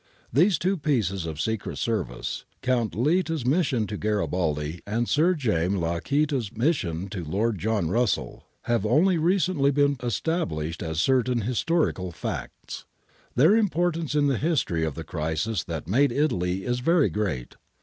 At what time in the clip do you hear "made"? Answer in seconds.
15.87-16.11